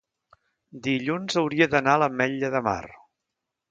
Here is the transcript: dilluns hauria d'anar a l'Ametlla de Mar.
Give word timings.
dilluns 0.87 1.39
hauria 1.43 1.69
d'anar 1.77 1.97
a 1.97 2.03
l'Ametlla 2.05 2.55
de 2.59 2.67
Mar. 2.71 2.81